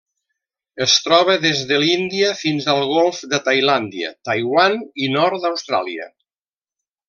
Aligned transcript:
Es 0.85 0.95
troba 1.07 1.35
des 1.43 1.61
de 1.71 1.77
l'Índia 1.83 2.31
fins 2.41 2.67
al 2.75 2.81
Golf 2.93 3.21
de 3.35 3.43
Tailàndia, 3.51 4.11
Taiwan 4.31 4.81
i 5.07 5.15
nord 5.21 5.45
d'Austràlia. 5.47 6.13